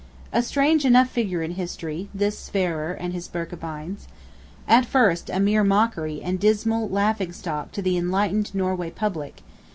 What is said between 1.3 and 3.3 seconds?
in History, this Sverrir and his